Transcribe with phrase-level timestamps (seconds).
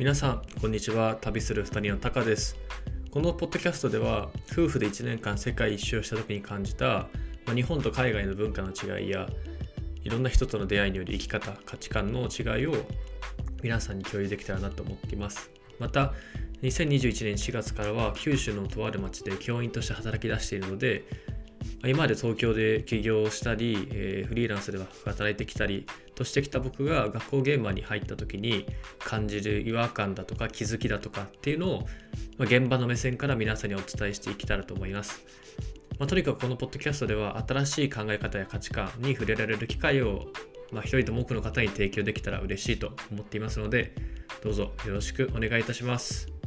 [0.00, 1.18] 皆さんこんにちは。
[1.20, 2.56] 旅する二人のタカです。
[3.10, 6.86] このポッドキャストでは夫婦で1年間世界一周した時に感じた、
[7.44, 9.28] まあ、日本と海外の文化の違いや
[10.02, 12.76] いろんな人との出会いによる生き方価値観の違いを
[13.62, 15.50] 皆さんに共有できたらなと思っています。
[15.78, 16.14] また
[16.62, 21.04] 2021年4月からは九州のとある町で教員として働き出しているので
[21.84, 25.84] 今まで東京で起業したり、えー、フリーランスでは働いてきたり
[26.20, 28.66] としてきた僕が学校現場に入った時に
[28.98, 31.86] 感じる違和感だとか気づきだとかっていうのを、
[32.36, 35.24] ま、現場の目線から皆さんにお伝えしていけたらと思います。
[35.98, 40.26] まあ、とにかくこのポッドキャストでは新しい考え方や価値観に触れられる機会を、
[40.72, 43.94] まあ、一人でも多くの方に提供できたら嬉しいと思っていますので
[44.42, 46.39] どうぞよろしくお願いいたします。